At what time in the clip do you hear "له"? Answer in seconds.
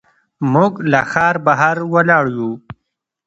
0.91-1.01